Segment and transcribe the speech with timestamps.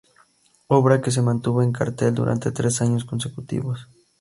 [0.65, 3.87] Obra que se mantuvo en cartel durante tres años consecutivos.